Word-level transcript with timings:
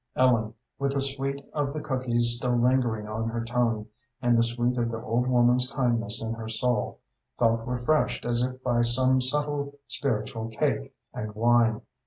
Ellen, 0.15 0.55
with 0.79 0.93
the 0.95 0.99
sweet 1.01 1.47
of 1.53 1.73
the 1.75 1.79
cookies 1.79 2.35
still 2.35 2.55
lingering 2.55 3.07
on 3.07 3.29
her 3.29 3.45
tongue, 3.45 3.85
and 4.19 4.35
the 4.35 4.43
sweet 4.43 4.75
of 4.79 4.89
the 4.89 4.97
old 4.99 5.27
woman's 5.27 5.71
kindness 5.71 6.23
in 6.23 6.33
her 6.33 6.49
soul, 6.49 7.01
felt 7.37 7.67
refreshed 7.67 8.25
as 8.25 8.41
if 8.41 8.63
by 8.63 8.81
some 8.81 9.21
subtle 9.21 9.75
spiritual 9.87 10.47
cake 10.47 10.91
and 11.13 11.35
wine. 11.35 11.81